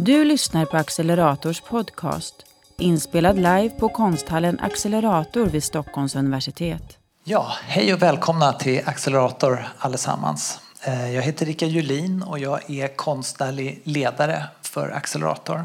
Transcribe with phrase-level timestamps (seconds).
[0.00, 2.34] Du lyssnar på Accelerators podcast,
[2.78, 6.98] inspelad live på konsthallen Accelerator vid Stockholms universitet.
[7.24, 10.60] Ja, hej och välkomna till Accelerator allesammans.
[10.82, 15.64] Eh, jag heter Rickard Julin och jag är konstnärlig ledare för Accelerator.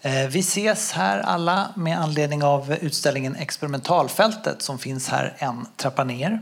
[0.00, 6.04] Eh, vi ses här alla med anledning av utställningen Experimentalfältet som finns här en trappa
[6.04, 6.40] ner.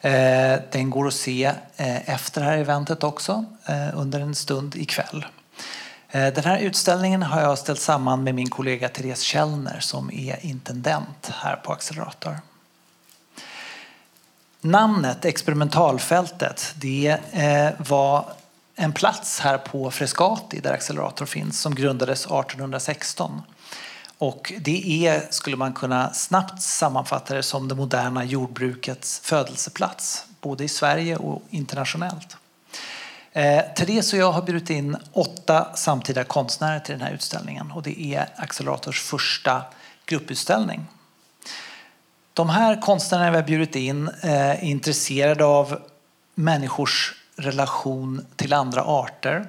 [0.00, 1.52] Eh, den går att se
[2.06, 3.44] efter det här eventet också
[3.94, 5.24] under en stund ikväll.
[6.14, 10.46] Eh, den här utställningen har jag ställt samman med min kollega Therese Källner som är
[10.46, 12.38] intendent här på Accelerator.
[14.60, 18.32] Namnet Experimentalfältet det eh, var
[18.76, 23.42] en plats här på Frescati där Accelerator finns som grundades 1816.
[24.18, 30.64] Och det är, skulle man kunna snabbt sammanfatta det som det moderna jordbrukets födelseplats, både
[30.64, 32.36] i Sverige och internationellt.
[33.34, 37.82] Eh, Therese och jag har bjudit in åtta samtida konstnärer till den här utställningen och
[37.82, 39.62] det är Accelerators första
[40.06, 40.86] grupputställning.
[42.32, 45.78] De här konstnärerna vi har bjudit in eh, är intresserade av
[46.34, 49.46] människors relation till andra arter.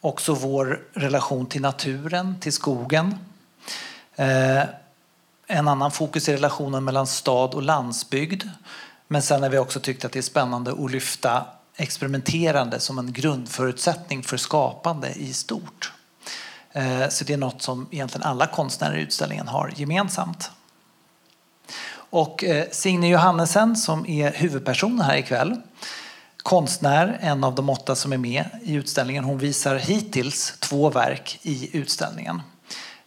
[0.00, 3.14] Också vår relation till naturen, till skogen.
[4.16, 4.62] Eh,
[5.46, 8.44] en annan fokus är relationen mellan stad och landsbygd.
[9.08, 11.46] Men sen har vi också tyckt att det är spännande att lyfta
[11.76, 15.92] experimenterande som en grundförutsättning för skapande i stort.
[16.72, 20.50] Eh, så det är något som egentligen alla konstnärer i utställningen har gemensamt.
[22.10, 25.56] Och eh, Signe Johannesen som är huvudperson här ikväll
[26.36, 29.24] konstnär, en av de åtta som är med i utställningen.
[29.24, 32.42] Hon visar hittills två verk i utställningen.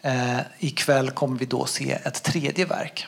[0.02, 3.08] Eh, ikväll kommer vi då se ett tredje verk.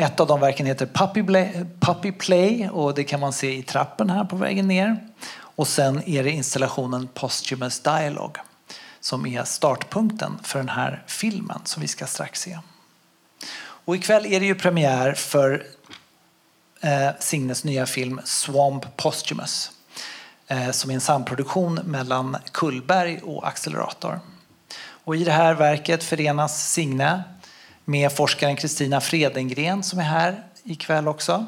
[0.00, 3.62] Ett av de verken heter Puppy Play, Puppy Play och det kan man se i
[3.62, 5.08] trappen här på vägen ner.
[5.38, 8.40] Och sen är det installationen Posthumous Dialogue
[9.00, 12.58] som är startpunkten för den här filmen som vi ska strax se.
[13.58, 15.66] Och ikväll är det ju premiär för
[16.80, 19.70] eh, Signes nya film Swamp Posthumous
[20.46, 24.20] eh, som är en samproduktion mellan Kullberg och Accelerator.
[25.04, 27.22] Och I det här verket förenas Signe
[27.88, 31.46] med forskaren Kristina Fredengren som är här ikväll också.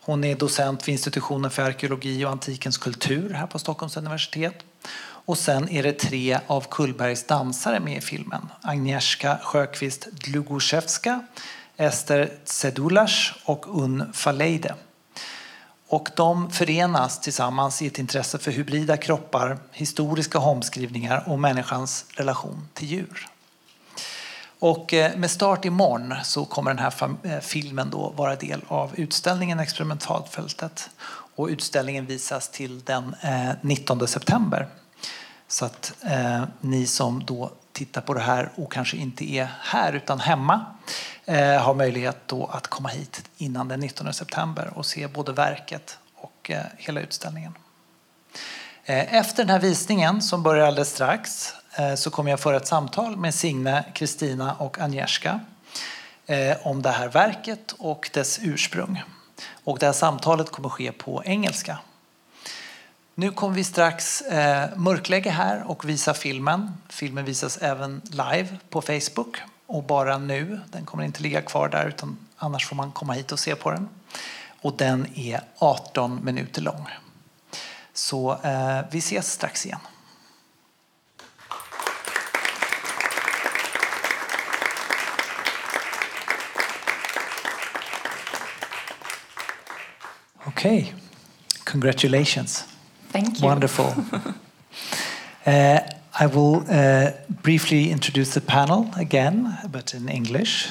[0.00, 4.54] Hon är docent vid institutionen för arkeologi och antikens kultur här på Stockholms universitet.
[4.98, 8.48] Och sen är det tre av Kullbergs dansare med i filmen.
[8.62, 11.26] Agnieszka Sjöqvist Dlugoszewska,
[11.76, 14.74] Ester Tsedulas och Un Faleide.
[15.88, 22.68] Och de förenas tillsammans i ett intresse för hybrida kroppar, historiska omskrivningar och människans relation
[22.74, 23.28] till djur.
[24.58, 28.92] Och eh, med start imorgon så kommer den här eh, filmen då vara del av
[28.94, 30.90] utställningen Experimentalfältet.
[31.36, 34.68] Och utställningen visas till den eh, 19 september.
[35.48, 39.92] Så att eh, ni som då tittar på det här och kanske inte är här
[39.92, 40.64] utan hemma
[41.24, 45.98] eh, har möjlighet då att komma hit innan den 19 september och se både verket
[46.14, 47.54] och eh, hela utställningen.
[48.88, 53.16] Efter den här visningen som börjar alldeles strax Eh, så kommer jag föra ett samtal
[53.16, 55.40] med Signe, Kristina och Agnieszka
[56.26, 59.02] eh, om det här verket och dess ursprung.
[59.64, 61.78] Och det här samtalet kommer ske på engelska.
[63.14, 66.72] Nu kommer vi strax eh, mörklägga här och visa filmen.
[66.88, 70.60] Filmen visas även live på Facebook och bara nu.
[70.70, 73.70] Den kommer inte ligga kvar där utan annars får man komma hit och se på
[73.70, 73.88] den.
[74.60, 76.88] Och den är 18 minuter lång.
[77.92, 79.80] Så eh, vi ses strax igen.
[90.66, 90.92] Okay,
[91.64, 92.64] congratulations.
[93.10, 93.46] Thank you.
[93.46, 93.86] Wonderful.
[95.46, 95.80] uh,
[96.18, 97.12] I will uh,
[97.42, 100.66] briefly introduce the panel again, but in English.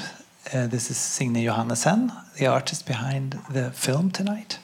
[0.54, 4.60] Uh, this is Signe Johannessen, the artist behind the film tonight,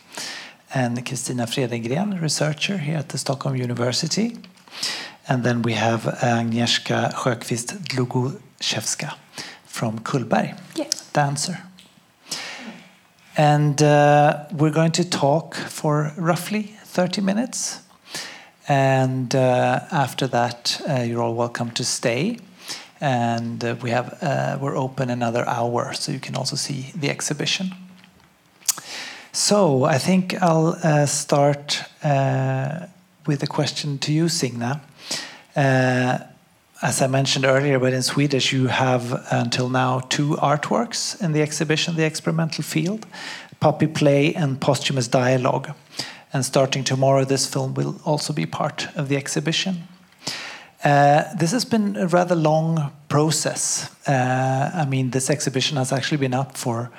[0.73, 4.35] and Christina Fredengren, researcher here at the Stockholm University.
[5.29, 9.13] And then we have Agnieszka Sjöqvist Dlugoszewska
[9.65, 11.09] from Cullberg, yes.
[11.13, 11.70] dancer.
[13.37, 17.79] And uh, we're going to talk for roughly 30 minutes.
[18.67, 22.39] And uh, after that, uh, you're all welcome to stay.
[22.99, 27.09] And uh, we have uh, we're open another hour, so you can also see the
[27.09, 27.71] exhibition.
[29.31, 31.83] So I think I'll uh, start
[33.25, 34.81] with a question to you, Signe.
[36.81, 41.41] As I mentioned earlier, but in Swedish, you have until now two artworks in the
[41.41, 43.05] exhibition, The Experimental Field,
[43.59, 45.71] Puppy Play and Posthumous Dialogue.
[46.33, 49.87] And starting tomorrow, this film will also be part of the exhibition.
[50.83, 53.95] Uh, this has been a rather long process.
[54.07, 56.89] Uh, I mean, this exhibition has actually been up for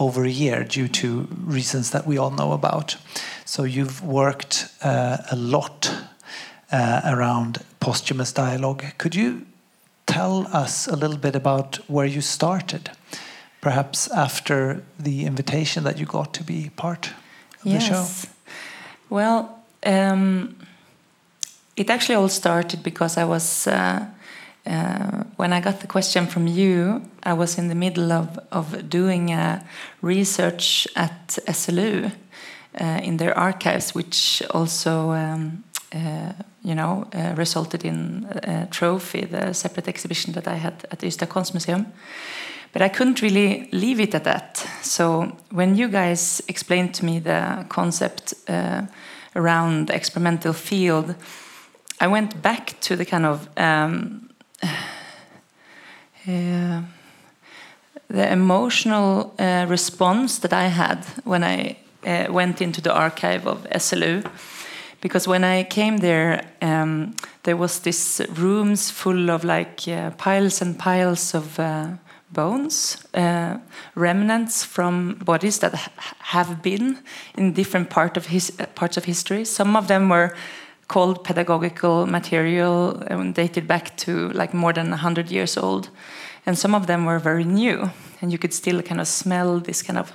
[0.00, 2.96] over a year due to reasons that we all know about.
[3.44, 5.92] So you've worked uh, a lot
[6.72, 8.84] uh, around posthumous dialogue.
[8.98, 9.46] Could you
[10.06, 12.90] tell us a little bit about where you started?
[13.60, 17.10] Perhaps after the invitation that you got to be part
[17.60, 17.88] of yes.
[17.88, 18.32] the show.
[19.10, 20.56] Well, um,
[21.76, 24.06] it actually all started because I was, uh,
[24.66, 28.88] uh, when I got the question from you, I was in the middle of, of
[28.88, 29.64] doing a
[30.02, 32.12] research at SLU
[32.80, 35.64] uh, in their archives, which also, um,
[36.62, 41.06] you know, uh, resulted in a trophy, the separate exhibition that I had at the
[41.06, 41.86] Ystad Konstmuseum.
[42.72, 44.66] But I couldn't really leave it at that.
[44.82, 48.82] So when you guys explained to me the concept uh,
[49.34, 51.14] around the experimental field,
[52.00, 54.28] I went back to the kind of um,
[56.28, 56.82] uh,
[58.08, 61.76] the emotional uh, response that I had when I
[62.06, 64.24] uh, went into the archive of SLU.
[65.00, 67.14] Because when I came there, um,
[67.44, 71.88] there was this rooms full of like uh, piles and piles of uh,
[72.30, 73.58] bones, uh,
[73.94, 76.98] remnants from bodies that ha have been
[77.36, 79.44] in different part of his, parts of history.
[79.44, 80.34] Some of them were
[80.88, 85.90] called pedagogical material and dated back to like more than 100 years old.
[86.46, 87.90] And some of them were very new.
[88.20, 90.12] And you could still kind of smell this kind of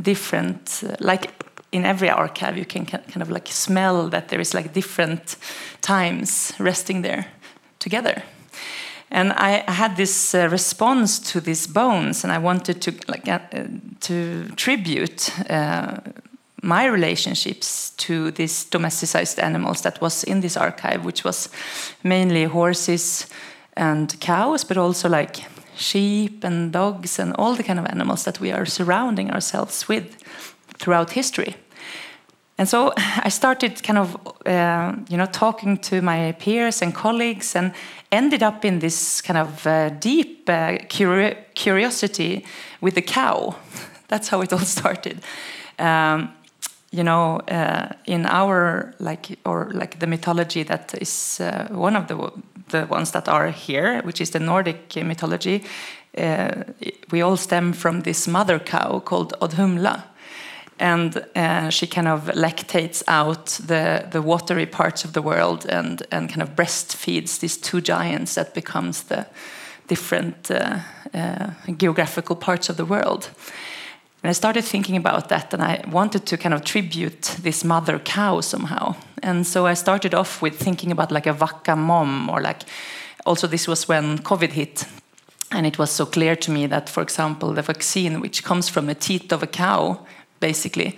[0.00, 1.30] different, uh, like
[1.72, 5.36] in every archive, you can kind of like smell that there is like different
[5.80, 7.26] times resting there
[7.78, 8.22] together.
[9.10, 13.40] And I had this uh, response to these bones, and I wanted to like uh,
[14.00, 15.98] to tribute uh,
[16.62, 21.50] my relationships to these domesticized animals that was in this archive, which was
[22.02, 23.26] mainly horses
[23.76, 25.44] and cows, but also like
[25.76, 30.16] sheep and dogs and all the kind of animals that we are surrounding ourselves with
[30.78, 31.54] throughout history.
[32.58, 34.16] And so I started kind of,
[34.46, 37.72] uh, you know, talking to my peers and colleagues, and
[38.10, 42.44] ended up in this kind of uh, deep uh, curi curiosity
[42.80, 43.54] with the cow.
[44.08, 45.22] That's how it all started.
[45.78, 46.32] Um,
[46.90, 52.06] you know, uh, in our like or like the mythology that is uh, one of
[52.08, 52.30] the
[52.68, 55.62] the ones that are here, which is the Nordic mythology,
[56.18, 56.64] uh,
[57.10, 60.02] we all stem from this mother cow called Audhumla
[60.82, 66.02] and uh, she kind of lactates out the, the watery parts of the world and,
[66.10, 69.24] and kind of breastfeeds these two giants that becomes the
[69.86, 70.80] different uh,
[71.14, 73.30] uh, geographical parts of the world.
[74.24, 78.00] And I started thinking about that, and I wanted to kind of tribute this mother
[78.00, 78.96] cow somehow.
[79.22, 82.64] And so I started off with thinking about like a vacca mom, or like
[83.24, 84.84] also this was when COVID hit.
[85.52, 88.86] And it was so clear to me that, for example, the vaccine, which comes from
[88.86, 90.06] the teat of a cow,
[90.42, 90.96] basically.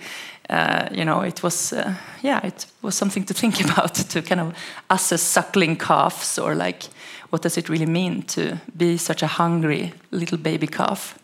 [0.49, 4.41] Uh, you know, it was, uh, yeah, it was something to think about to kind
[4.41, 4.53] of
[4.89, 6.83] us as suckling calves, or like,
[7.29, 11.17] what does it really mean to be such a hungry little baby calf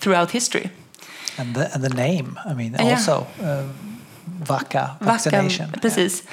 [0.00, 0.70] throughout history?
[1.38, 3.64] And the, and the name, I mean, also uh,
[4.42, 5.66] vacca vaccination.
[5.66, 6.22] Vacca, precis.
[6.24, 6.30] Yeah.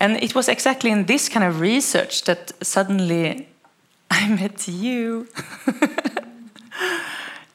[0.00, 3.48] And it was exactly in this kind of research that suddenly
[4.10, 5.26] I met you.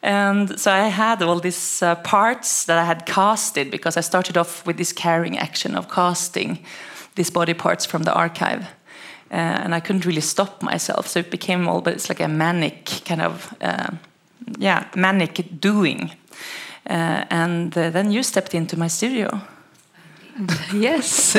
[0.06, 4.38] And so I had all these uh, parts that I had casted because I started
[4.38, 6.60] off with this caring action of casting
[7.16, 8.68] these body parts from the archive.
[9.32, 11.08] Uh, and I couldn't really stop myself.
[11.08, 13.88] So it became all, but it's like a manic kind of, uh,
[14.60, 16.12] yeah, manic doing.
[16.88, 19.42] Uh, and uh, then you stepped into my studio.
[20.72, 21.36] yes.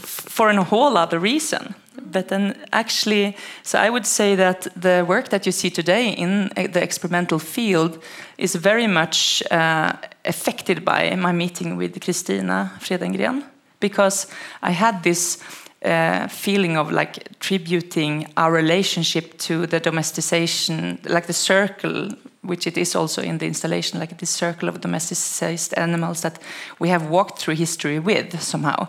[0.00, 5.28] For a whole other reason but then actually, so I would say that the work
[5.28, 8.02] that you see today in uh, the experimental field
[8.36, 9.92] is very much uh,
[10.24, 13.44] affected by my meeting with Christina Fredengren,
[13.80, 14.26] because
[14.62, 15.38] I had this
[15.84, 22.10] uh, feeling of like tributing our relationship to the domestication, like the circle,
[22.42, 26.38] which it is also in the installation, like this circle of domesticized animals that
[26.78, 28.88] we have walked through history with somehow.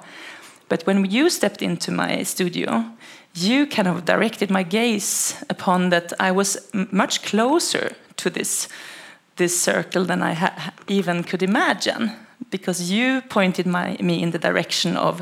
[0.70, 2.86] But when you stepped into my studio,
[3.34, 8.70] you kind of directed my gaze upon that I was much closer to this,
[9.36, 10.52] this circle than I
[10.88, 12.12] even could imagine,
[12.52, 15.22] because you pointed my, me in the direction of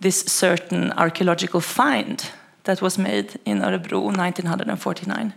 [0.00, 2.30] this certain archaeological find
[2.64, 5.34] that was made in Örebro 1949.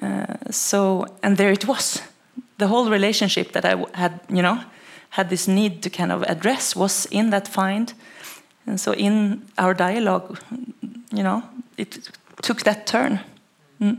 [0.00, 2.02] Uh, so, and there it was.
[2.58, 4.60] The whole relationship that I had, you know,
[5.18, 7.92] had this need to kind of address was in that find
[8.68, 10.38] and so, in our dialogue,
[11.10, 11.42] you know,
[11.78, 12.10] it
[12.42, 13.20] took that turn.
[13.80, 13.98] Mm.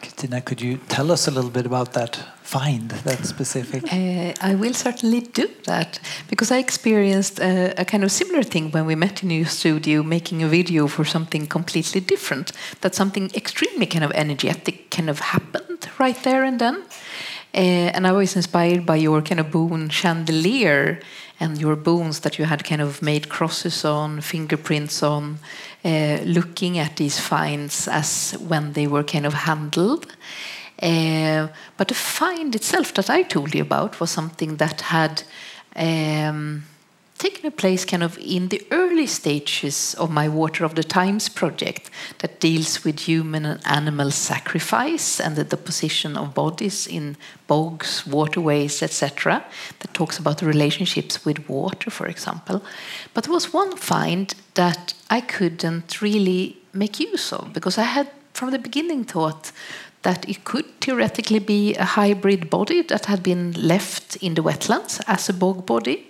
[0.00, 3.82] Christina, could you tell us a little bit about that find, that specific?
[3.92, 5.98] Uh, I will certainly do that
[6.28, 10.04] because I experienced a, a, kind of similar thing when we met in your studio
[10.04, 12.52] making a video for something completely different.
[12.82, 16.84] That something extremely kind of energetic kind of happened right there and then.
[17.54, 21.00] Uh, and I was inspired by your kind of bone chandelier
[21.40, 25.38] and your bones that you had kind of made crosses on, fingerprints on,
[25.84, 30.06] uh, looking at these finds as when they were kind of handled.
[30.80, 35.22] Uh, but the find itself that I told you about was something that had.
[35.74, 36.64] Um,
[37.18, 41.28] taken a place kind of in the early stages of my Water of the Times
[41.28, 47.16] project that deals with human and animal sacrifice and the, the position of bodies in
[47.46, 49.44] bogs, waterways, etc.
[49.80, 52.62] That talks about the relationships with water, for example.
[53.14, 58.08] But there was one find that I couldn't really make use of because I had
[58.32, 59.50] from the beginning thought
[60.02, 65.00] that it could theoretically be a hybrid body that had been left in the wetlands
[65.08, 66.08] as a bog body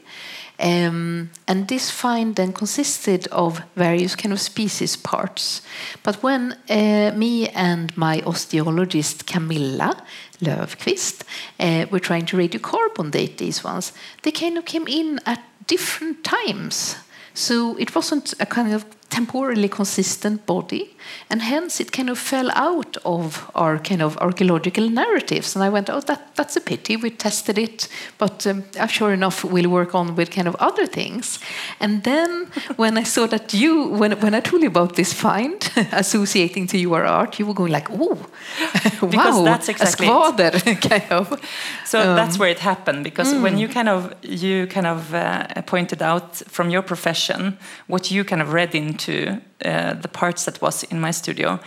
[0.60, 5.62] um, and this find then consisted of various kind of species parts.
[6.02, 9.96] But when uh, me and my osteologist Camilla
[10.40, 11.22] Löfqvist
[11.60, 16.24] uh, were trying to radiocarbon date these ones, they kind of came in at different
[16.24, 16.96] times.
[17.34, 20.94] So it wasn't a kind of temporally consistent body,
[21.30, 25.56] and hence it kind of fell out of our kind of archaeological narratives.
[25.56, 26.96] And I went, oh, that, that's a pity.
[26.96, 27.88] We tested it,
[28.18, 31.38] but um, sure enough, we'll work on with kind of other things.
[31.80, 35.70] And then when I saw that you, when, when I told you about this find
[35.92, 38.18] associating to your art, you were going like, oh,
[39.02, 41.40] wow, that's exactly a skvader, kind of.
[41.84, 43.42] So um, that's where it happened because mm.
[43.42, 48.24] when you kind of you kind of uh, pointed out from your profession what you
[48.24, 51.60] kind of read in into uh, the parts that was in my studio,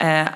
[0.00, 0.30] uh,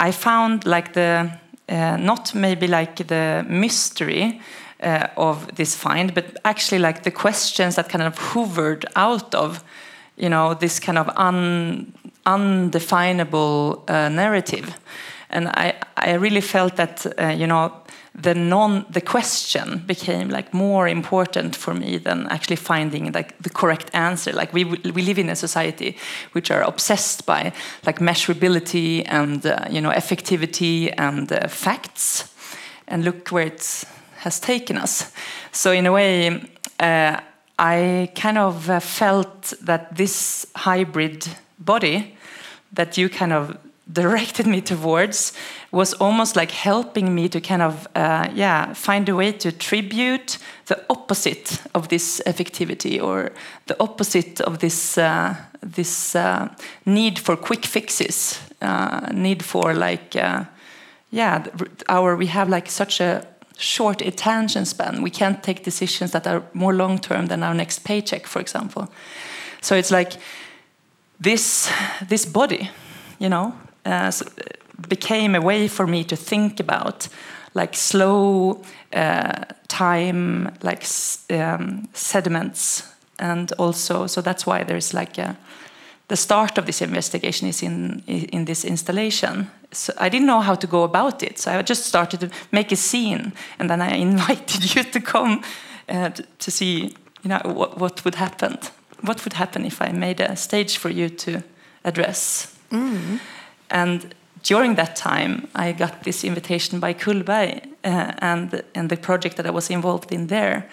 [0.00, 1.30] I found like the
[1.68, 4.40] uh, not maybe like the mystery
[4.82, 9.64] uh, of this find, but actually like the questions that kind of hovered out of,
[10.16, 11.92] you know, this kind of un,
[12.26, 14.74] undefinable uh, narrative,
[15.34, 17.72] and I I really felt that uh, you know
[18.22, 23.50] the non the question became like more important for me than actually finding like the
[23.50, 24.32] correct answer.
[24.32, 25.96] Like we we live in a society
[26.32, 27.52] which are obsessed by
[27.86, 32.30] like measurability and uh, you know effectivity and uh, facts.
[32.86, 33.84] And look where it
[34.16, 35.12] has taken us.
[35.52, 36.40] So in a way
[36.80, 37.20] uh,
[37.58, 42.16] i kind of uh, felt that this hybrid body
[42.72, 43.56] that you kind of
[43.92, 45.32] directed me towards
[45.70, 50.38] was almost like helping me to kind of uh, yeah find a way to tribute
[50.66, 53.30] the opposite of this effectivity or
[53.66, 56.48] the opposite of this uh, this uh,
[56.86, 60.44] need for quick fixes uh, need for like uh,
[61.10, 61.46] yeah
[61.88, 63.26] our we have like such a
[63.56, 65.02] short attention span.
[65.02, 68.88] We can't take decisions that are more long term than our next paycheck for example.
[69.60, 70.14] So it's like
[71.20, 71.70] this
[72.08, 72.70] this body
[73.18, 74.12] you know uh,
[74.88, 77.08] became a way for me to think about
[77.54, 78.62] like slow
[78.92, 80.84] uh, time, like
[81.30, 82.82] um, sediments,
[83.18, 85.36] and also so that's why there's like a,
[86.08, 89.50] the start of this investigation is in in this installation.
[89.72, 92.72] So I didn't know how to go about it, so I just started to make
[92.72, 95.42] a scene, and then I invited you to come
[95.88, 98.58] uh, to, see, you know, what, what would happen.
[99.00, 101.42] What would happen if I made a stage for you to
[101.84, 102.56] address?
[102.70, 103.20] Mm.
[103.70, 109.36] And during that time, I got this invitation by Cullberg uh, and, and the project
[109.36, 110.68] that I was involved in there.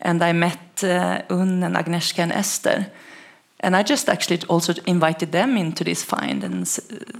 [0.00, 2.86] And I met uh, Un and Agnieszka and Esther.
[3.60, 6.44] And I just actually also invited them into this find.
[6.44, 6.66] And,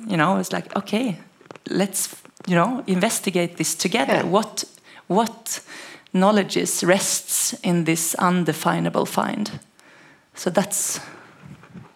[0.07, 1.19] you know, it's like, okay,
[1.69, 2.15] let's,
[2.47, 4.15] you know, investigate this together.
[4.15, 4.31] Yeah.
[4.31, 4.65] What,
[5.09, 5.61] what
[6.13, 9.61] knowledges rests in this undefinable find?
[10.35, 11.01] So that's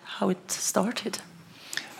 [0.04, 1.20] how it started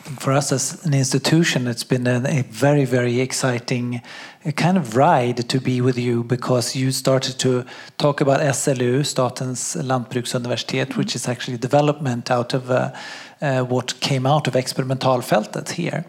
[0.05, 4.03] for us as an institution, it's been a, a very, very exciting
[4.57, 7.65] kind of ride to be with you because you started to
[7.97, 10.97] talk about SLU, Statens lantbruksuniversitet, mm.
[10.99, 12.93] which is actually development out of uh,
[13.41, 16.05] uh, what came out of experimentalfältet here.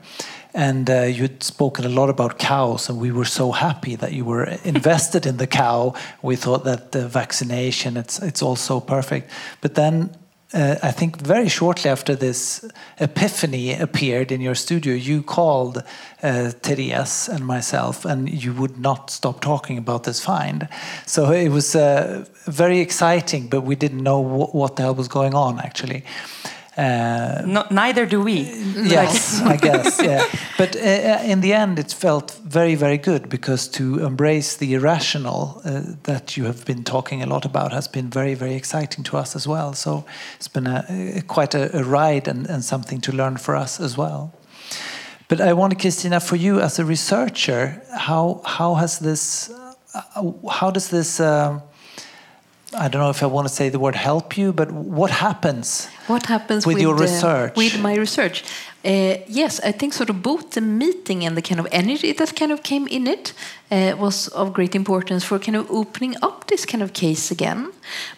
[0.54, 4.25] And uh, you'd spoken a lot about cows, and we were so happy that you
[4.25, 5.94] were invested in the cow.
[6.22, 9.32] We thought that the vaccination, it's it's all so perfect.
[9.62, 10.10] But then
[10.54, 12.64] uh, I think very shortly after this
[13.00, 15.84] epiphany appeared in your studio, you called
[16.24, 20.68] uh, Therese and myself, and you would not stop talking about this find.
[21.06, 25.34] So it was uh, very exciting, but we didn't know what the hell was going
[25.34, 26.04] on actually.
[26.77, 28.51] Uh, No, neither do we.
[28.75, 30.01] yes, I guess.
[30.03, 30.24] Yeah,
[30.58, 35.62] but uh, in the end, it felt very, very good because to embrace the irrational
[35.63, 39.17] uh, that you have been talking a lot about has been very, very exciting to
[39.17, 39.74] us as well.
[39.74, 40.03] So
[40.38, 43.96] it's been a, quite a, a ride and, and something to learn for us as
[43.98, 44.34] well.
[45.27, 49.50] But I wonder, Christina, for you as a researcher, how how has this,
[49.94, 51.20] uh, how does this?
[51.20, 51.62] um
[52.74, 55.88] I don't know if I want to say the word help you, but what happens?
[56.08, 57.56] What happens With with, your uh, research?
[57.56, 58.44] with my research?
[58.84, 62.36] Uh, yes, I think sort of both the meeting and the kind of energy that
[62.36, 63.34] kind of came in it
[63.72, 67.72] uh, was of great importance for kind of opening up this kind of case again,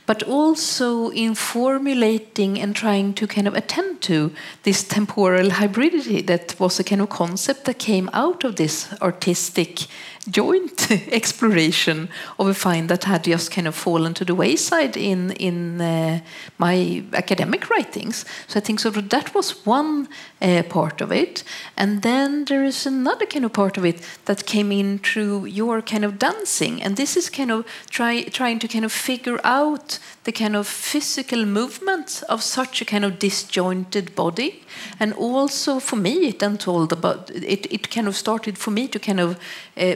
[0.06, 4.32] but also in formulating and trying to kind of attend to
[4.64, 9.88] this temporal hybridity that was a kind of concept that came out of this artistic
[10.30, 15.32] joint exploration of a find that had just kind of fallen to the wayside in
[15.32, 16.20] in uh,
[16.58, 18.26] my academic writings.
[18.48, 20.08] So I think sort of that was one
[20.42, 21.44] uh, part of it,
[21.76, 25.82] and then there is another kind of part of it that came in through your
[25.82, 30.00] kind of dancing, and this is kind of try, trying to kind of figure out
[30.24, 34.64] the kind of physical movement of such a kind of disjointed body,
[35.00, 37.66] and also for me it untold about it.
[37.72, 39.40] It kind of started for me to kind of.
[39.78, 39.96] Uh,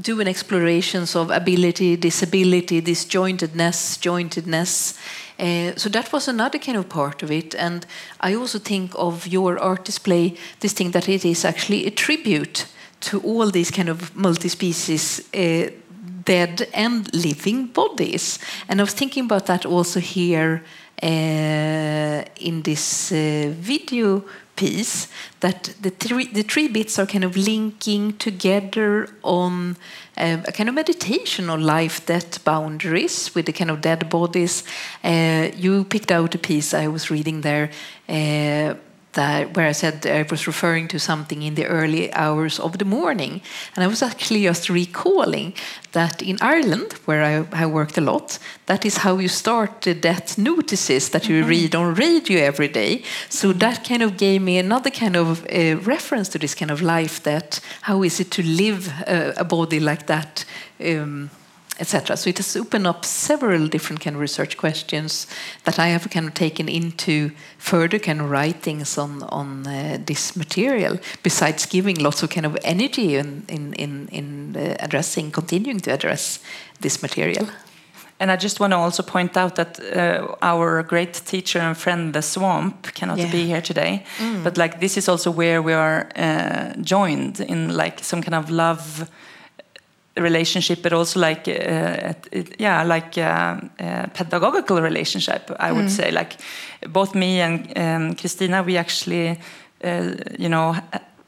[0.00, 4.98] do an explorations of ability, disability, disjointedness, jointedness.
[5.38, 7.54] Uh, so that was another kind of part of it.
[7.54, 7.86] And
[8.20, 12.66] I also think of your art display, this thing that it is actually a tribute
[13.00, 15.70] to all these kind of multi-species uh,
[16.24, 18.38] dead and living bodies.
[18.68, 20.64] And I was thinking about that also here
[21.02, 24.24] uh, in this uh, video
[24.56, 25.08] piece
[25.40, 29.76] that the three, the three bits are kind of linking together on
[30.16, 34.64] um, a kind of meditation on life death boundaries with the kind of dead bodies.
[35.04, 37.70] Uh, you picked out a piece I was reading there.
[38.08, 38.74] Uh,
[39.16, 42.84] that, where I said I was referring to something in the early hours of the
[42.84, 43.40] morning.
[43.74, 45.52] And I was actually just recalling
[45.92, 49.94] that in Ireland, where I, I worked a lot, that is how you start the
[49.94, 53.02] death notices that you read on radio every day.
[53.28, 56.80] So that kind of gave me another kind of uh, reference to this kind of
[56.80, 60.44] life that how is it to live uh, a body like that?
[60.80, 61.30] Um,
[61.78, 62.16] etc.
[62.16, 65.26] So it has opened up several different kind of research questions
[65.64, 70.34] that I have kind of taken into further kind of writings on on uh, this
[70.36, 70.98] material.
[71.22, 75.92] Besides giving lots of kind of energy in in in, in uh, addressing, continuing to
[75.92, 76.40] address
[76.80, 77.46] this material.
[78.18, 82.14] And I just want to also point out that uh, our great teacher and friend,
[82.14, 83.30] the swamp, cannot Yeah.
[83.32, 84.04] be here today.
[84.42, 88.48] But like this is also where we are uh, joined in like some kind of
[88.50, 89.06] love
[90.16, 92.14] relationship, but also like uh,
[92.58, 95.50] yeah, like uh, uh, pedagogical relationship.
[95.58, 96.36] I would say like
[96.88, 99.38] both me and um, Christina, we actually
[99.84, 100.76] uh, you know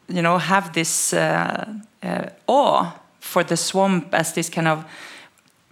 [0.09, 1.67] you know have this uh,
[2.03, 4.85] uh, awe for the swamp as this kind of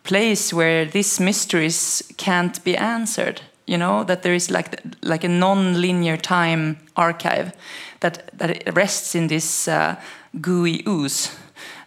[0.02, 5.28] place where these mysteries can't be answered you know that there is like like a
[5.28, 7.52] non-linear time archive
[8.00, 9.96] that that rests in this uh,
[10.40, 11.30] gooey ooze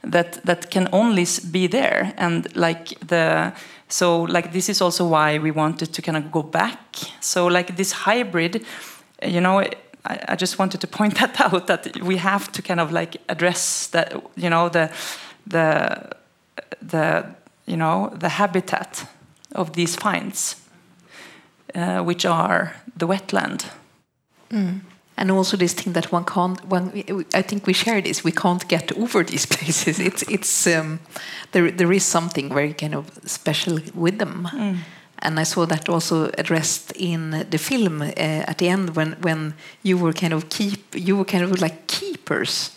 [0.03, 2.13] that that can only be there.
[2.17, 3.53] And like the
[3.87, 6.79] so like this is also why we wanted to kind of go back.
[7.19, 8.65] So like this hybrid
[9.21, 9.61] you know
[10.05, 13.17] I, I just wanted to point that out that we have to kind of like
[13.27, 14.91] address that you know the
[15.47, 16.09] the
[16.81, 17.25] the
[17.65, 19.05] you know the habitat
[19.55, 20.55] of these finds,
[21.75, 23.65] uh, which are the wetland.
[25.19, 26.63] And also this thing that one can't.
[26.65, 27.03] One,
[27.33, 28.23] I think we share this.
[28.23, 29.99] We can't get over these places.
[29.99, 30.99] It's it's um,
[31.51, 31.71] there.
[31.71, 34.47] There is something very kind of special with them.
[35.21, 39.53] And I saw that also addressed in the film uh, at the end when when
[39.83, 42.71] you were kind of keep you were kind of like keepers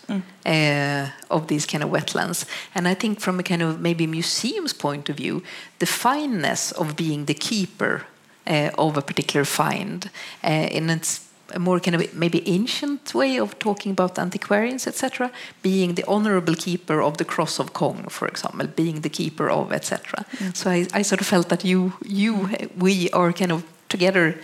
[0.45, 2.45] uh, of these kind of wetlands.
[2.75, 5.41] And I think from a kind of maybe museum's point of view,
[5.79, 8.05] the fineness of being the keeper
[8.45, 10.09] uh, of a particular find,
[10.43, 11.21] uh, in its
[11.53, 16.55] a more kind of maybe ancient way of talking about antiquarians, etc., being the honorable
[16.55, 20.25] keeper of the cross of Cong, for example, being the keeper of, etc.
[20.53, 24.35] So I, I sort of felt that you, you, we are kind of together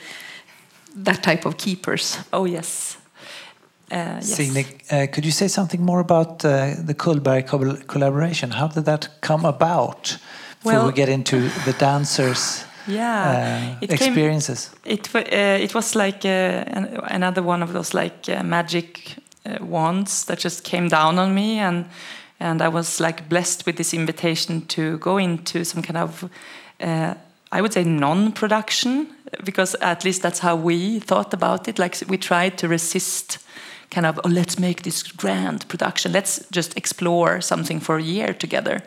[0.96, 2.18] that type of keepers.
[2.32, 2.98] Oh yes,
[3.92, 4.36] uh, yes.
[4.36, 8.52] Signe, uh, could you say something more about uh, the Cullberg col- collaboration?
[8.52, 10.18] How did that come about?
[10.64, 14.72] Before Well- we get into the dancers' Yeah, uh, it came- experiences.
[14.86, 19.64] It uh, it was like uh, an, another one of those like uh, magic uh,
[19.66, 21.86] wands that just came down on me, and
[22.40, 26.30] and I was like blessed with this invitation to go into some kind of
[26.82, 27.14] uh,
[27.52, 29.08] I would say non-production
[29.44, 31.80] because at least that's how we thought about it.
[31.80, 33.40] Like we tried to resist
[33.92, 36.12] kind of oh, let's make this grand production.
[36.12, 38.82] Let's just explore something for a year together.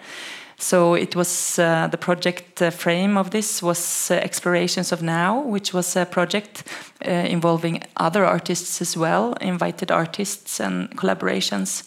[0.63, 5.41] So it was uh, the project uh, frame of this was uh, Explorations of Now,
[5.41, 6.63] which was a project
[7.05, 11.83] uh, involving other artists as well, invited artists and collaborations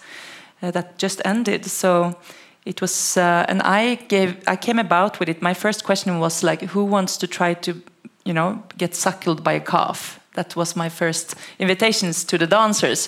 [0.62, 1.66] uh, that just ended.
[1.66, 2.18] So
[2.66, 5.42] it was, uh, and I gave, I came about with it.
[5.42, 7.82] My first question was like, who wants to try to,
[8.26, 10.20] you know, get suckled by a calf?
[10.34, 13.08] That was my first invitations to the dancers.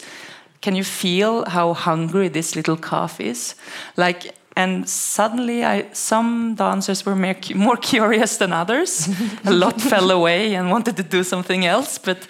[0.61, 3.55] Can you feel how hungry this little calf is?
[3.97, 9.07] Like and suddenly I, some dancers were more, curious than others.
[9.45, 12.27] A lot fell away and wanted to do something else but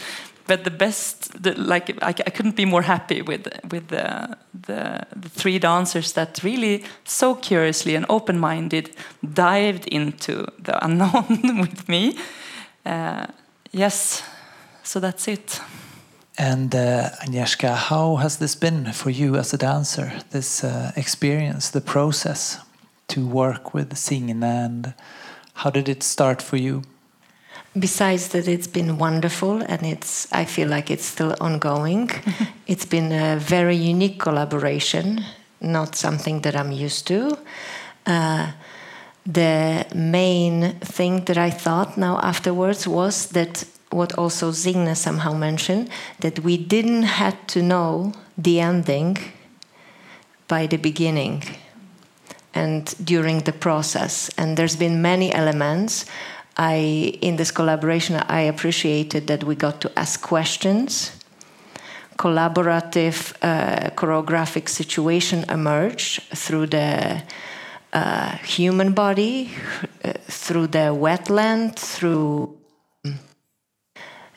[0.48, 4.38] but the best the, like I, I, couldn't be more happy with with the,
[4.68, 8.90] the, the three dancers that really so curiously and open-minded
[9.34, 12.18] dived into the unknown with me.
[12.86, 13.28] Uh,
[13.72, 14.24] yes
[14.84, 15.62] so that's it
[16.38, 20.12] and uh, Agnieszka, how has this been for you as a dancer?
[20.30, 22.60] This uh, experience, the process
[23.08, 24.94] to work with Signe, and
[25.54, 26.84] how did it start for you?
[27.78, 32.12] Besides that, it's been wonderful, and it's I feel like it's still ongoing.
[32.68, 35.24] it's been a very unique collaboration,
[35.60, 37.38] not something that I'm used to.
[38.06, 38.52] Uh,
[39.26, 45.90] the main thing that I thought now afterwards was that what also Signe somehow mentioned
[46.20, 49.18] that we didn't have to know the ending
[50.48, 51.44] by the beginning
[52.54, 54.30] and during the process.
[54.38, 56.06] And there's been many elements.
[56.58, 61.12] I in this collaboration i appreciated that we got to ask questions
[62.18, 67.22] collaborative uh, choreographic situation emerged through the
[67.94, 69.52] uh, human body
[70.04, 72.57] uh, through the wetland through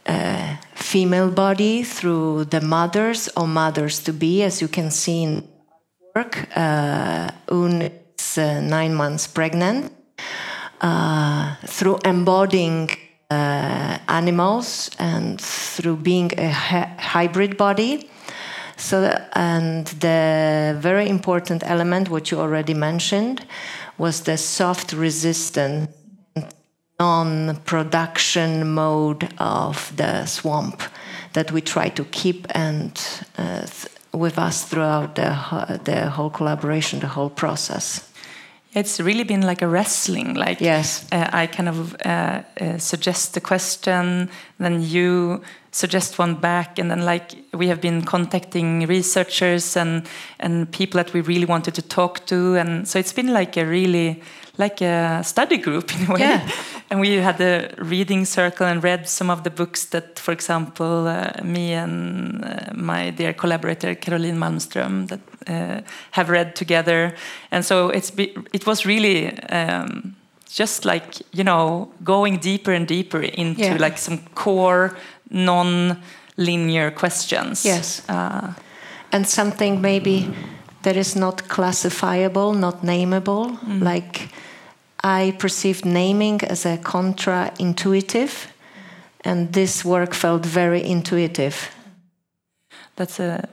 [0.06, 5.48] uh, female body through the mothers or mothers to be, as you can see in
[6.14, 6.48] work.
[6.56, 9.92] Uh, Un is uh, nine months pregnant.
[10.80, 12.88] Uh, through embodying
[13.30, 16.50] uh, animals and through being a
[16.98, 18.08] hybrid body.
[18.78, 23.44] So, and the very important element, which you already mentioned,
[23.98, 25.90] was the soft resistance
[27.00, 30.82] non-production mode of the swamp
[31.32, 32.92] that we try to keep and
[33.38, 33.66] uh,
[34.12, 38.06] with us throughout the, the whole collaboration, the whole process.
[38.72, 40.34] It's really been like a wrestling.
[40.34, 46.34] Like yes, uh, I kind of uh, uh, suggest the question, then you suggest one
[46.34, 50.06] back, and then like we have been contacting researchers and
[50.38, 53.64] and people that we really wanted to talk to, and so it's been like a
[53.64, 54.22] really
[54.60, 56.20] like a study group in a way.
[56.20, 56.50] Yeah.
[56.92, 61.06] And we had a reading circle and read some of the books that, for example,
[61.06, 67.14] uh, me and uh, my dear collaborator Caroline Malmström that uh, have read together.
[67.52, 70.16] And so it's be, it was really um,
[70.52, 73.76] just like you know going deeper and deeper into yeah.
[73.76, 74.96] like some core
[75.30, 77.64] non-linear questions.
[77.64, 78.02] Yes.
[78.08, 78.52] Uh,
[79.12, 80.28] and something maybe
[80.82, 83.82] that is not classifiable, not nameable, mm.
[83.82, 84.28] like
[85.02, 88.52] I perceived naming as a contra intuitive,
[89.24, 91.70] and this work felt very intuitive.
[92.96, 93.48] That's a,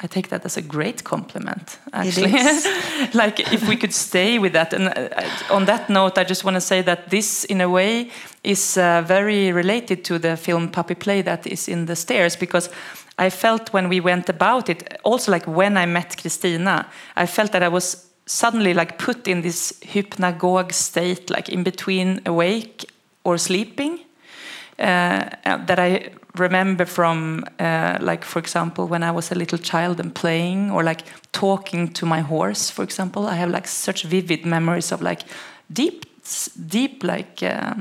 [0.00, 2.30] I take that as a great compliment, actually.
[3.14, 4.72] like if we could stay with that.
[4.72, 8.10] And uh, on that note, I just want to say that this, in a way,
[8.44, 12.70] is uh, very related to the film Puppy Play that is in the stairs, because
[13.18, 17.50] I felt when we went about it, also like when I met Christina, I felt
[17.52, 22.84] that I was suddenly like put in this hypnagogue state, like in between awake
[23.24, 24.00] or sleeping.
[24.78, 30.00] Uh, that I remember from, uh, like for example, when I was a little child
[30.00, 33.26] and playing, or like talking to my horse, for example.
[33.26, 35.22] I have like such vivid memories of like
[35.72, 36.04] deep,
[36.68, 37.74] deep like uh,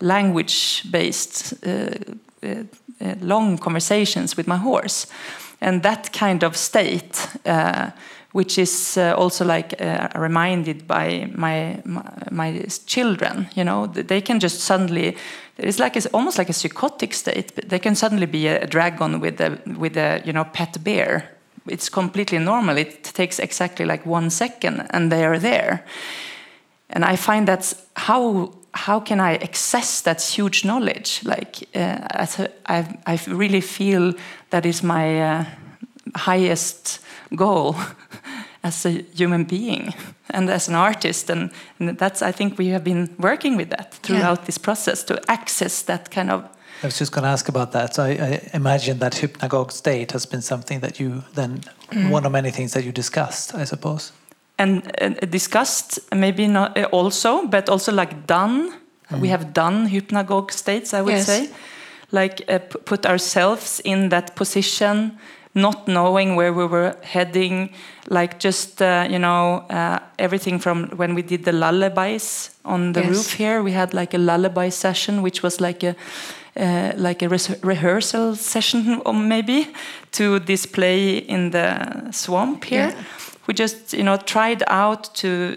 [0.00, 1.90] language-based, uh,
[2.42, 2.64] uh,
[3.00, 5.06] uh, long conversations with my horse,
[5.60, 7.26] and that kind of state
[8.36, 13.48] which is uh, also like uh, reminded by my, my, my children.
[13.54, 15.16] You know, they can just suddenly
[15.56, 17.54] it's like it's almost like a psychotic state.
[17.54, 21.30] But they can suddenly be a dragon with a with a you know pet bear.
[21.66, 22.76] It's completely normal.
[22.76, 25.84] It takes exactly like one second, and they are there.
[26.90, 31.20] And I find that's how how can I access that huge knowledge?
[31.24, 32.26] Like uh,
[32.66, 34.12] I I really feel
[34.50, 35.44] that is my uh,
[36.14, 37.00] highest
[37.34, 37.76] goal
[38.62, 39.94] as a human being.
[40.30, 43.94] and as an artist and, and that's i think we have been working with that
[44.02, 46.42] throughout this process to access that kind of
[46.82, 47.94] I was just going to ask about that.
[47.94, 51.60] So I, I imagine that hypnagogue state has been something that you then,
[52.12, 54.12] one of many things that you discussed, I suppose.
[54.58, 58.72] and uh, discussed maybe not uh, also but also like done
[59.20, 61.26] we have done hypnagogue states i would Yes.
[61.26, 61.48] say
[62.12, 65.18] like uh, p- put ourselves in that position
[65.56, 67.70] not knowing where we were heading
[68.10, 73.00] like just uh, you know uh, everything from when we did the lullabies on the
[73.00, 73.10] Yes.
[73.10, 75.94] roof here we had like a lullaby session which was like a
[76.56, 77.28] uh, like a
[77.62, 79.66] rehearsal session or maybe
[80.12, 83.04] to display in the swamp here Yeah.
[83.46, 85.56] we just you know tried out to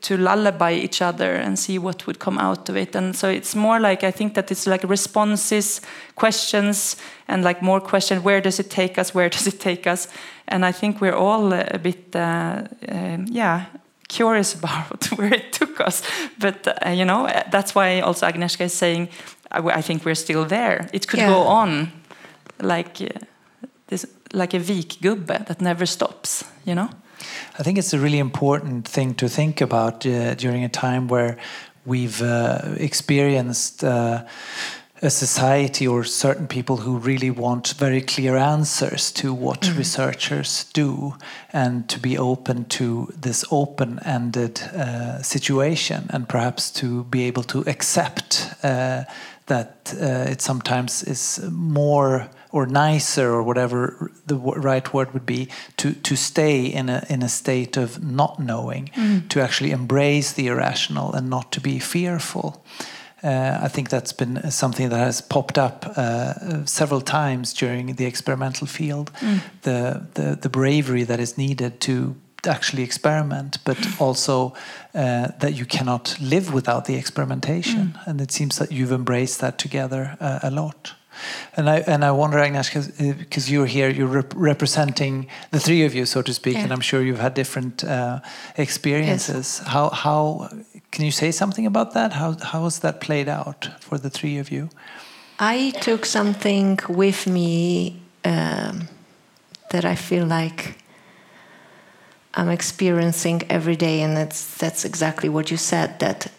[0.00, 2.94] to lullaby each other and see what would come out of it.
[2.96, 5.80] And so it's more like i think that it's like responses
[6.14, 6.96] questions
[7.28, 8.22] and like more questions.
[8.24, 9.14] Where does it take us?
[9.14, 10.08] Where does it take us?
[10.48, 13.64] And i think we're all a bit uh, um, yeah
[14.08, 16.02] curious about where it took us.
[16.38, 19.08] But uh, you know that's why also agnieszka is saying
[19.50, 20.88] i, I think we're still there.
[20.92, 21.30] It could Yeah.
[21.30, 21.88] go on
[22.60, 23.18] like uh,
[23.86, 26.88] this like a vikgubbe that never stops you know
[27.58, 31.36] I think it's a really important thing to think about uh, during a time where
[31.84, 34.24] we've uh, experienced uh,
[35.02, 41.16] a society or certain people who really want very clear answers to what researchers do
[41.52, 47.42] and to be open to this open ended uh, situation and perhaps to be able
[47.42, 49.02] to accept uh,
[49.46, 55.48] that uh, it sometimes is more or nicer or whatever the right word would be
[55.76, 58.90] to to stay in a in a state of not knowing
[59.28, 62.64] to actually embrace the irrational and not to be fearful
[63.24, 68.04] uh, I think that's been something that has popped up uh, several times during the
[68.04, 69.10] experimental field.
[69.62, 74.52] The, the the bravery that is needed to actually experiment, but also
[74.94, 77.96] uh, that you cannot live without the experimentation.
[78.06, 80.94] And it seems that you've embraced that together uh, a lot.
[81.56, 85.94] And I and I wonder, Agnieszka, because you're here, you're rep- representing the three of
[85.94, 86.64] you, so to speak, Yeah.
[86.64, 88.18] and I'm sure you've had different uh,
[88.56, 89.58] experiences.
[89.66, 90.48] How how
[90.90, 92.12] can you say something about that?
[92.12, 94.68] How how has that played out for the three of you?
[95.38, 98.88] I took something with me um,
[99.70, 100.76] that I feel like
[102.34, 105.98] I'm experiencing every day, and that's that's exactly what you said.
[105.98, 106.30] That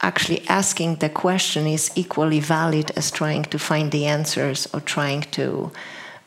[0.00, 5.22] actually asking the question is equally valid as trying to find the answers or trying
[5.22, 5.70] to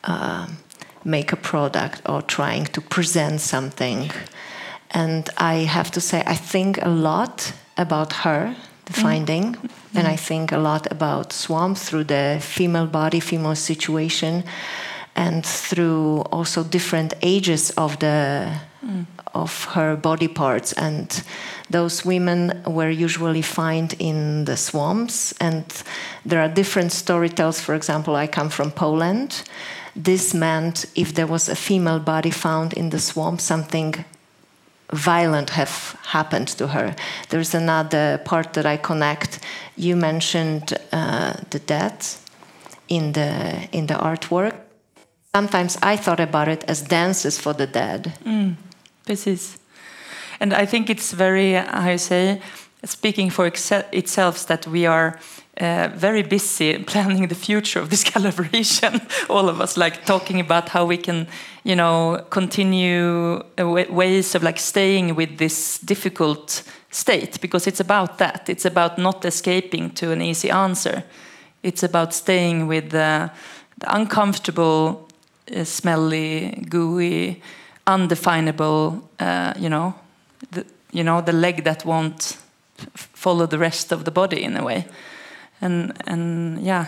[0.04, 0.58] um,
[1.04, 4.12] make a product or trying to present something.
[4.92, 8.56] And I have to say, I think a lot about her,
[8.86, 9.02] the mm-hmm.
[9.02, 9.46] finding,
[9.96, 10.26] and I mm-hmm.
[10.26, 14.44] think a lot about Swamp through the female body, female situation,
[15.16, 18.52] and through also different ages of the
[18.86, 19.06] mm.
[19.34, 20.74] of her body parts.
[20.74, 21.24] And
[21.72, 25.66] those women were usually found in the swamps, and
[26.26, 27.60] there are different storytellers.
[27.60, 29.44] For example, I come from Poland.
[29.96, 34.06] This meant if there was a female body found in the swamp, something
[34.94, 36.96] violent have happened to her.
[37.30, 39.40] There's another part that I connect.
[39.78, 42.18] You mentioned uh, the death
[42.88, 44.54] in the in the artwork.
[45.34, 48.14] Sometimes I thought about it as dances for the dead.
[49.06, 49.61] Precis.
[50.42, 52.42] And I think it's very, how you say,
[52.84, 55.20] speaking for itself, that we are
[55.60, 59.02] uh, very busy planning the future of this collaboration.
[59.30, 61.28] All of us, like talking about how we can,
[61.64, 68.18] you know, continue uh, ways of like staying with this difficult state, because it's about
[68.18, 68.50] that.
[68.50, 71.04] It's about not escaping to an easy answer.
[71.62, 73.30] It's about staying with the,
[73.88, 75.08] uncomfortable,
[75.56, 77.42] uh, smelly, gooey,
[77.86, 79.08] undefinable.
[79.20, 79.94] Uh, you know,
[80.52, 82.38] the, you know the leg that won't
[82.96, 84.86] follow the rest of the body in a way,
[85.62, 86.86] and and yeah,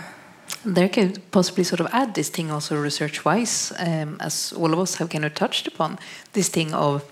[0.66, 4.80] There could possibly sort of add this thing also research wise, um, as all of
[4.80, 6.00] us have kind of touched upon,
[6.32, 7.04] this thing of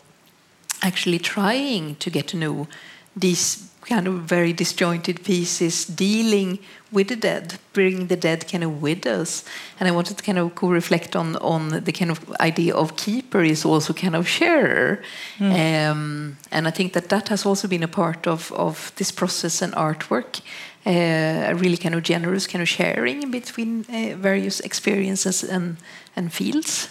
[0.81, 2.67] actually trying to get to know
[3.15, 6.59] these kind of very disjointed pieces, dealing
[6.91, 9.45] with the dead, bringing the dead kind of with us.
[9.79, 13.43] And I wanted to kind of co-reflect on on the kind of idea of keeper
[13.43, 14.99] is also kind of sharer.
[15.39, 19.61] Um, and I think that that has also been a part of, of this process
[19.61, 20.41] and artwork
[20.85, 25.77] uh, a really kind of generous kind of sharing between uh, various experiences and
[26.15, 26.89] and fields.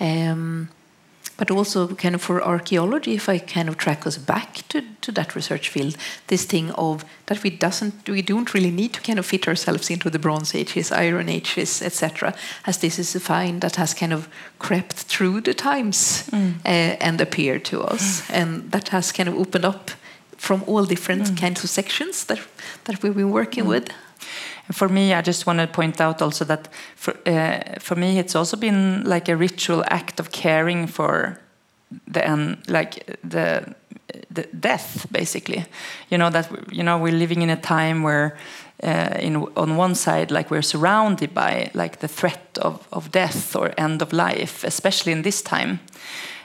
[0.00, 0.68] Um,
[1.42, 5.10] but also kind of for archaeology, if I kind of track us back to, to
[5.10, 5.96] that research field,
[6.28, 9.90] this thing of that we doesn't we don't really need to kind of fit ourselves
[9.90, 12.32] into the Bronze Ages, Iron Ages, etc.
[12.64, 14.28] As this is a find that has kind of
[14.60, 16.30] crept through the times
[16.64, 18.34] uh, and appeared to us, mm.
[18.34, 19.90] and that has kind of opened up
[20.36, 21.36] from all different mm.
[21.36, 22.38] kinds of sections that
[22.84, 23.88] that we've been working with.
[24.72, 28.18] And for me, I just want to point out also that for, uh, for me,
[28.18, 31.38] it's also been like a ritual act of caring for
[32.08, 33.74] the um, like the
[34.30, 35.66] the death, basically.
[36.08, 38.38] You know that you know we're living in a time where.
[38.84, 43.54] Uh, in, on one side, like we're surrounded by like the threat of, of death
[43.54, 45.78] or end of life, especially in this time.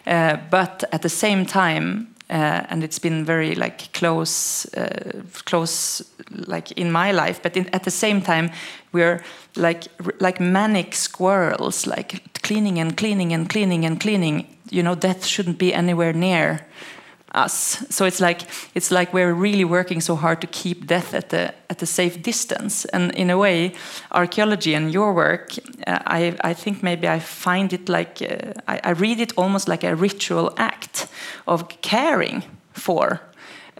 [0.05, 6.03] Uh, but at the same time, uh, and it's been very like close, uh, close
[6.31, 7.41] like in my life.
[7.41, 8.51] But in, at the same time,
[8.91, 9.23] we're
[9.55, 9.87] like
[10.19, 14.45] like manic squirrels, like cleaning and cleaning and cleaning and cleaning.
[14.69, 16.65] You know, death shouldn't be anywhere near
[17.45, 17.85] us.
[17.89, 18.41] So it's like
[18.73, 22.21] it's like we're really working so hard to keep death at the at a safe
[22.21, 22.85] distance.
[22.93, 23.73] And in a way,
[24.11, 25.51] archaeology and your work,
[25.87, 29.67] uh, I I think maybe I find it like uh, I, I, read it almost
[29.67, 31.07] like a ritual act
[31.45, 33.19] of caring for,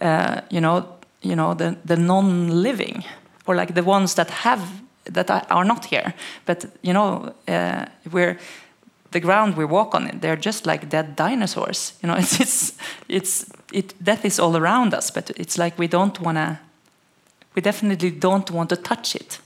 [0.02, 0.84] uh, you know,
[1.22, 3.04] you know the the non-living
[3.46, 4.62] or like the ones that have
[5.04, 8.38] that are not here, but you know uh, we're
[9.10, 11.94] the ground we walk on it, they're just like dead dinosaurs.
[12.02, 12.72] You know it's it's,
[13.08, 16.58] it's it death is all around us but it's like we don't want to
[17.54, 19.40] we definitely don't want to touch it.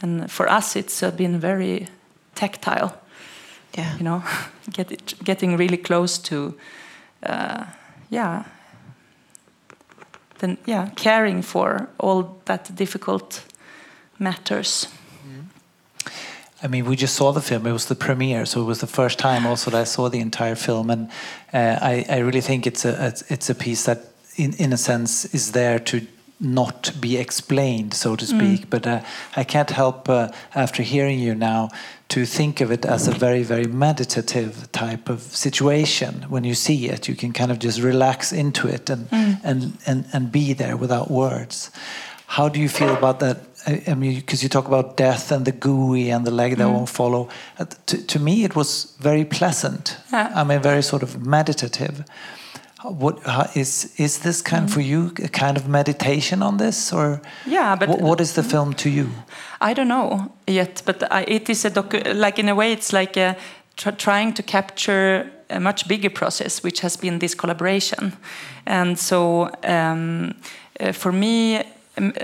[0.00, 1.88] And for us it's uh, been very
[2.34, 2.92] tactile.
[3.76, 3.96] Yeah.
[3.96, 4.22] You know
[4.72, 6.54] get it, getting really close to
[7.22, 7.64] uh,
[8.10, 8.44] yeah.
[10.38, 13.44] Then yeah caring for all that difficult
[14.18, 14.88] matters
[16.62, 17.66] I mean, we just saw the film.
[17.66, 20.20] It was the premiere, so it was the first time also that I saw the
[20.20, 21.10] entire film, and
[21.52, 23.98] uh, I, I really think it's a it's a piece that,
[24.36, 26.00] in in a sense, is there to
[26.38, 28.60] not be explained, so to speak.
[28.60, 28.70] Mm.
[28.70, 29.00] But uh,
[29.36, 31.68] I can't help, uh, after hearing you now,
[32.08, 36.26] to think of it as a very, very meditative type of situation.
[36.28, 39.40] When you see it, you can kind of just relax into it and mm.
[39.44, 41.70] and, and and be there without words.
[42.26, 45.44] How do you feel about that I, I mean, because you talk about death and
[45.44, 46.72] the gooey and the leg that mm.
[46.72, 47.28] won't follow.
[47.58, 49.96] Uh, to, to, me, it was very pleasant.
[50.12, 50.32] Yeah.
[50.34, 52.04] I mean, very sort of meditative.
[52.82, 53.20] What
[53.54, 54.72] is is this kind mm.
[54.72, 55.12] for you?
[55.22, 57.76] A kind of meditation on this, or yeah?
[57.76, 59.08] But what, what is the film to you?
[59.60, 62.92] I don't know yet, but I, it is a docu like in a way, it's
[62.92, 63.36] like a,
[63.76, 68.12] tr trying to capture a much bigger process, which has been this collaboration,
[68.66, 70.34] and so um,
[70.80, 71.62] uh, for me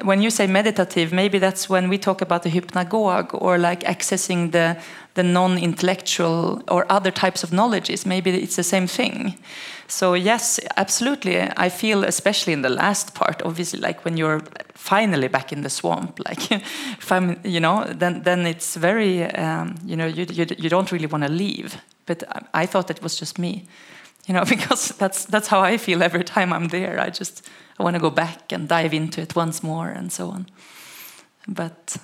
[0.02, 4.52] when you say meditative, maybe that's when we talk about the hypnagogue or like accessing
[4.52, 4.76] the
[5.14, 8.06] the non-intellectual or other types of knowledges.
[8.06, 9.34] Maybe it's the same thing.
[9.88, 11.40] So yes, absolutely.
[11.40, 14.42] I feel especially in the last part, obviously, like when you're
[14.74, 19.74] finally back in the swamp, like if I'm, you know, then then it's very, um,
[19.84, 21.76] you know, you, you you don't really want to leave.
[22.06, 22.22] But
[22.54, 23.66] I thought it was just me,
[24.28, 27.00] you know, because that's that's how I feel every time I'm there.
[27.00, 30.28] I just I want to go back and dive into it once more and so
[30.28, 30.46] on.
[31.48, 31.96] But.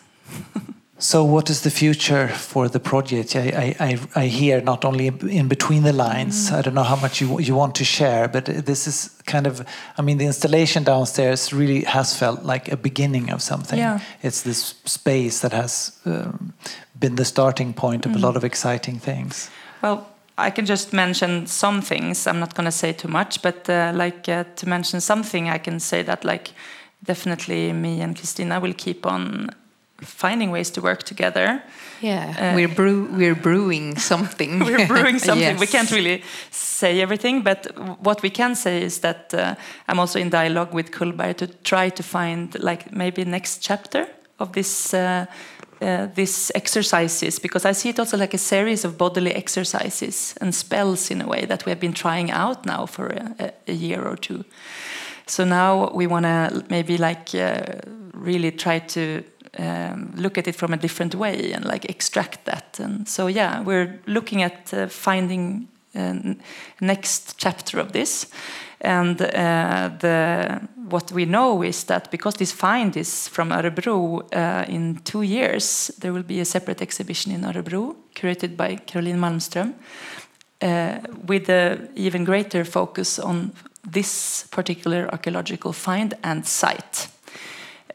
[0.98, 3.36] so, what is the future for the project?
[3.36, 6.50] I, I, I hear not only in between the lines.
[6.50, 6.58] Mm.
[6.58, 9.66] I don't know how much you you want to share, but this is kind of.
[9.98, 13.78] I mean, the installation downstairs really has felt like a beginning of something.
[13.78, 14.00] Yeah.
[14.22, 16.54] It's this space that has um,
[16.98, 18.16] been the starting point of mm.
[18.16, 19.50] a lot of exciting things.
[19.82, 22.26] Well, I can just mention some things.
[22.26, 25.58] I'm not going to say too much, but uh, like uh, to mention something, I
[25.58, 26.52] can say that like
[27.04, 29.50] definitely me and Christina will keep on
[30.00, 31.62] finding ways to work together.
[32.00, 34.58] Yeah, uh, we're brew we're brewing something.
[34.64, 35.56] we're brewing something.
[35.56, 35.60] yes.
[35.60, 37.66] We can't really say everything, but
[38.02, 39.54] what we can say is that uh,
[39.88, 44.52] I'm also in dialogue with Cullberg to try to find like maybe next chapter of
[44.52, 45.26] this uh,
[45.84, 50.54] uh, these exercises because I see it also like a series of bodily exercises and
[50.54, 53.06] spells in a way that we have been trying out now for
[53.38, 54.44] a, a year or two.
[55.26, 57.80] So now we want to maybe like uh,
[58.14, 59.24] really try to
[59.58, 62.80] um, look at it from a different way and like extract that.
[62.80, 66.34] And so yeah, we're looking at uh, finding uh,
[66.80, 68.26] next chapter of this.
[68.80, 70.60] And uh, the,
[70.94, 75.90] what we know is that because this find is from Örebro, uh, in two years
[75.98, 79.74] there will be a separate exhibition in Örebro, curated by Caroline Malmström,
[80.62, 83.52] uh, with an even greater focus on
[83.92, 87.08] this particular archaeological find and site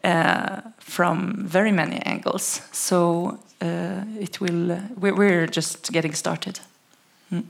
[0.03, 2.61] uh, from very many angles.
[2.71, 4.77] So uh, it will.
[4.97, 6.59] We're, just getting started.
[7.31, 7.43] Mm.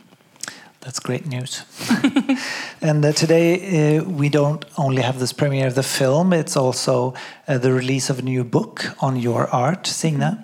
[0.81, 1.65] That's great news.
[2.81, 7.13] and uh, today uh, we don't only have this premiere of the film, it's also
[7.49, 10.37] uh, the release of a new book on your art, Signe.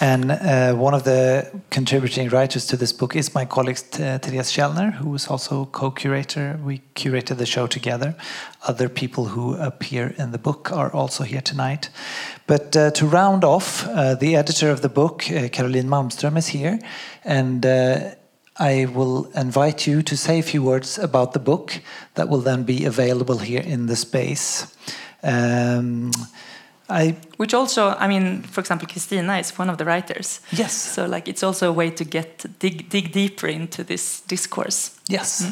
[0.00, 4.92] And uh, one of the contributing writers to this book is my colleague Therese Kellner,
[4.92, 6.58] who is also co curator.
[6.64, 8.14] We curated the show together.
[8.66, 11.90] Other people who appear in the book are also here tonight.
[12.46, 16.48] But uh, to round off, uh, the editor of the book, uh, Caroline Malmström, is
[16.48, 16.78] here.
[17.24, 18.14] And uh,
[18.58, 21.80] I will invite you to say a few words about the book
[22.14, 24.66] that will then be available here in the space.
[25.22, 26.10] Um,
[26.88, 30.40] I Which also, I mean, for example, Christina is one of the writers.
[30.52, 34.90] yes, So like it's also a way to get dig dig deeper into this discourse.
[35.10, 35.44] yes.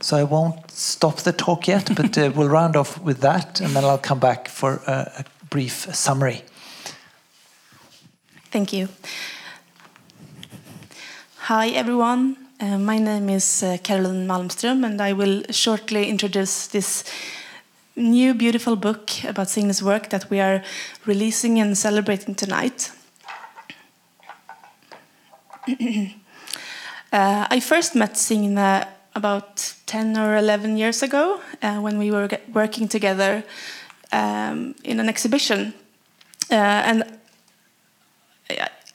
[0.00, 3.74] So I won't stop the talk yet, but uh, we'll round off with that, and
[3.74, 6.42] then I'll come back for a, a brief summary.
[8.50, 8.88] Thank you.
[11.48, 12.36] Hi, everyone.
[12.58, 17.04] Uh, my name is uh, Caroline Malmström, and I will shortly introduce this
[17.94, 20.62] new beautiful book about Signe's work that we are
[21.04, 22.92] releasing and celebrating tonight.
[25.68, 32.26] uh, I first met Signe about 10 or 11 years ago uh, when we were
[32.54, 33.44] working together
[34.12, 35.74] um, in an exhibition.
[36.50, 37.18] Uh, and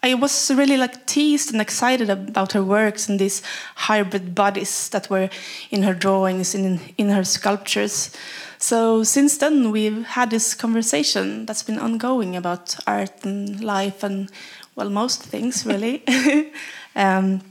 [0.03, 3.41] I- was really like teased and excited about her works and these
[3.75, 5.29] hybrid bodies that were
[5.69, 8.11] in her drawings and in, in her sculptures.
[8.57, 14.29] So since then, we've had this conversation that's been ongoing about art and life and
[14.75, 16.03] well, most things really.
[16.95, 17.41] um,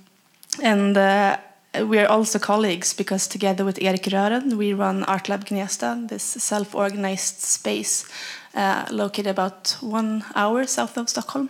[0.62, 1.36] and uh,
[1.84, 6.22] we are also colleagues because together with Erik Rören, we run Art Lab Gnesta, this
[6.22, 8.08] self-organized space
[8.54, 11.48] uh, located about one hour south of Stockholm.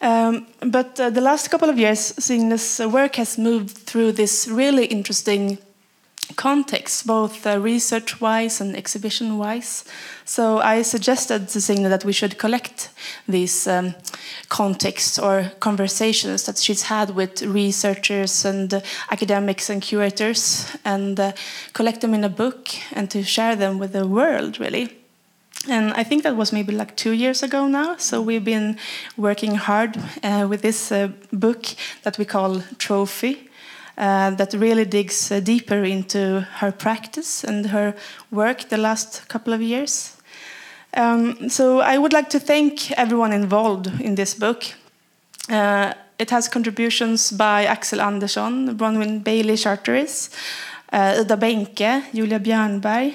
[0.00, 4.86] Um, but uh, the last couple of years, Signe's work has moved through this really
[4.86, 5.58] interesting
[6.36, 9.84] context, both uh, research wise and exhibition wise.
[10.24, 12.90] So I suggested to Signe that we should collect
[13.28, 13.94] these um,
[14.48, 18.80] contexts or conversations that she's had with researchers and uh,
[19.10, 21.32] academics and curators and uh,
[21.72, 25.03] collect them in a book and to share them with the world, really.
[25.68, 27.96] And I think that was maybe like two years ago now.
[27.96, 28.76] So we've been
[29.16, 31.64] working hard uh, with this uh, book
[32.02, 33.48] that we call Trophy,
[33.96, 37.94] uh, that really digs uh, deeper into her practice and her
[38.30, 40.16] work the last couple of years.
[40.96, 44.64] Um, so I would like to thank everyone involved in this book.
[45.48, 50.30] Uh, it has contributions by Axel Andersson, Bronwyn Bailey Charteris,
[50.92, 53.14] uh, Ida Benke, Julia Björnberg,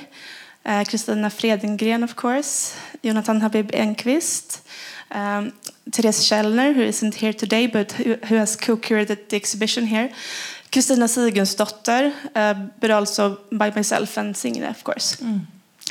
[0.66, 4.62] uh, Christina Fredengren, of course, Jonatan Habib Engqvist,
[5.12, 5.54] um,
[5.92, 10.10] Therese Kellner, who isn't here today but who, who has co-curated the exhibition here,
[10.72, 15.18] Kristina Sigunsdotter, uh, but also by myself and Signe, of course.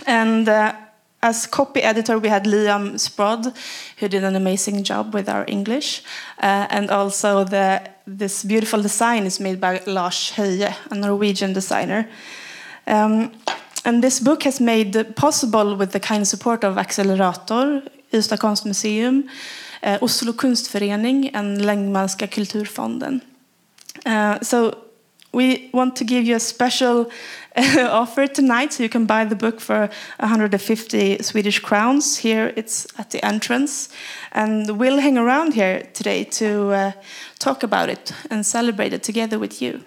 [0.07, 0.73] And uh,
[1.21, 3.53] as copy editor, we had Liam Sprod,
[3.99, 6.03] who did an amazing job with our English.
[6.41, 12.09] Uh, and also, the, this beautiful design is made by Lars Höje, a Norwegian designer.
[12.87, 13.33] Um,
[13.89, 17.83] and this book has made possible with the kind support of Accelerator,
[18.13, 19.27] Ystad konstmuseum,
[19.83, 23.23] uh, Oslo Kunstforening, and Längmanska kulturfonden.
[24.05, 24.77] Uh, so
[25.33, 27.11] we want to give you a special
[27.89, 29.89] offer tonight, so you can buy the book for
[30.21, 32.19] 150 Swedish crowns.
[32.19, 33.89] Here it's at the entrance,
[34.33, 36.93] and we'll hang around here today to uh,
[37.39, 39.81] talk about it and celebrate it together with you.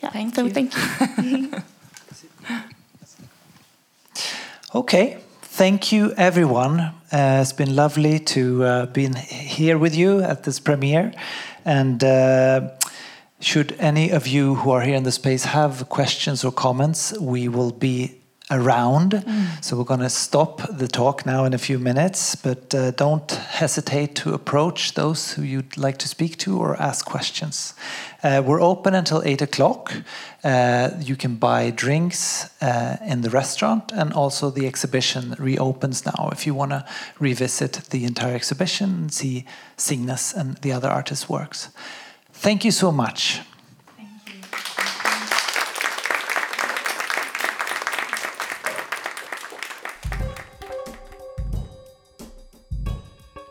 [0.00, 0.50] Yeah, Thank so you.
[0.52, 1.62] Thank you.
[4.74, 6.78] Okay, thank you everyone.
[6.80, 11.14] Uh, it's been lovely to uh, be here with you at this premiere.
[11.64, 12.72] And uh,
[13.40, 17.48] should any of you who are here in the space have questions or comments, we
[17.48, 19.24] will be around.
[19.60, 23.30] So we're going to stop the talk now in a few minutes, but uh, don't
[23.30, 27.74] hesitate to approach those who you'd like to speak to or ask questions.
[28.22, 29.92] Uh, we're open until 8 o'clock.
[30.42, 36.30] Uh, you can buy drinks uh, in the restaurant, and also the exhibition reopens now
[36.32, 36.84] if you want to
[37.20, 39.44] revisit the entire exhibition and see
[39.76, 41.68] Signes and the other artists' works.
[42.32, 43.40] Thank you so much.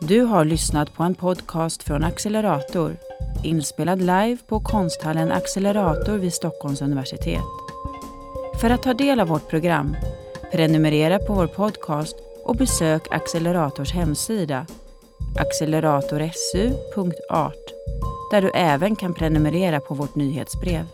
[0.07, 2.97] Du har lyssnat på en podcast från Accelerator,
[3.43, 7.43] inspelad live på konsthallen Accelerator vid Stockholms universitet.
[8.61, 9.95] För att ta del av vårt program,
[10.51, 14.65] prenumerera på vår podcast och besök Accelerators hemsida
[15.39, 17.73] acceleratorsu.art.
[18.31, 20.85] där du även kan prenumerera på vårt nyhetsbrev.